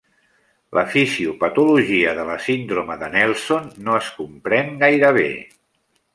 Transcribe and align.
La 0.77 0.83
fisiopatologia 0.93 2.13
de 2.21 2.25
la 2.31 2.39
síndrome 2.47 2.97
de 3.03 3.11
Nelson 3.17 3.69
no 3.89 4.01
es 4.01 4.09
comprèn 4.19 4.75
gaire 4.87 5.15
bé. 5.21 5.29